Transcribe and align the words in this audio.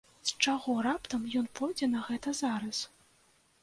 З 0.29 0.37
чаго 0.45 0.77
раптам 0.87 1.29
ён 1.43 1.51
пойдзе 1.61 1.93
на 1.95 2.05
гэта 2.11 2.39
зараз? 2.45 2.85